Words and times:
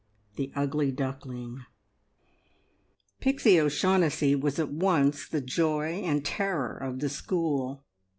THE 0.35 0.51
UGLY 0.55 0.91
DUCKLING. 0.93 1.63
Pixie 3.19 3.61
O'Shaughnessy 3.61 4.33
was 4.33 4.57
at 4.57 4.71
once 4.71 5.27
the 5.29 5.41
joy 5.41 6.01
and 6.03 6.25
terror 6.25 6.75
of 6.75 6.97
the 7.01 7.07
school. 7.07 7.83